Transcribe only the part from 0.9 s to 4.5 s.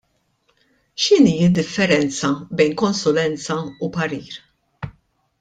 X'inhi d-differenza bejn konsulenza u parir?